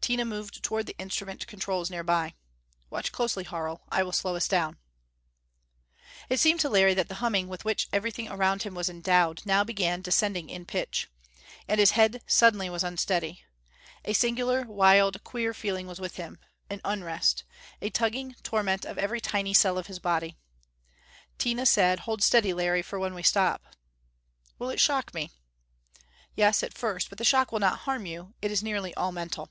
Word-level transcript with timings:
Tina 0.00 0.24
moved 0.24 0.62
toward 0.62 0.86
the 0.86 0.96
instrument 0.96 1.46
controls 1.46 1.90
nearby. 1.90 2.34
"Watch 2.88 3.12
closely, 3.12 3.44
Harl. 3.44 3.82
I 3.92 4.02
will 4.02 4.12
slow 4.12 4.36
us 4.36 4.48
down." 4.48 4.78
It 6.30 6.40
seemed 6.40 6.60
to 6.60 6.70
Larry 6.70 6.94
that 6.94 7.08
the 7.08 7.16
humming 7.16 7.46
with 7.46 7.66
which 7.66 7.88
everything 7.92 8.26
around 8.26 8.62
him 8.62 8.74
was 8.74 8.88
endowed, 8.88 9.44
now 9.44 9.64
began 9.64 10.00
descending 10.00 10.48
in 10.48 10.64
pitch. 10.64 11.10
And 11.66 11.78
his 11.78 11.90
head 11.90 12.22
suddenly 12.26 12.70
was 12.70 12.82
unsteady. 12.82 13.42
A 14.06 14.14
singular, 14.14 14.62
wild, 14.62 15.22
queer 15.24 15.52
feeling 15.52 15.86
was 15.86 16.00
within 16.00 16.24
him. 16.26 16.38
An 16.70 16.80
unrest. 16.86 17.44
A 17.82 17.90
tugging 17.90 18.32
torment 18.42 18.86
of 18.86 18.96
every 18.96 19.20
tiny 19.20 19.52
cell 19.52 19.76
of 19.76 19.88
his 19.88 19.98
body. 19.98 20.38
Tina 21.36 21.66
said. 21.66 22.00
"Hold 22.00 22.22
steady, 22.22 22.54
Larry, 22.54 22.80
for 22.80 22.98
when 22.98 23.12
we 23.12 23.22
stop." 23.24 23.62
"Will 24.58 24.70
it 24.70 24.80
shock 24.80 25.12
me?" 25.12 25.32
"Yes 26.34 26.62
at 26.62 26.72
first. 26.72 27.10
But 27.10 27.18
the 27.18 27.24
shock 27.24 27.52
will 27.52 27.60
not 27.60 27.80
harm 27.80 28.06
you: 28.06 28.32
it 28.40 28.50
is 28.50 28.62
nearly 28.62 28.94
all 28.94 29.12
mental." 29.12 29.50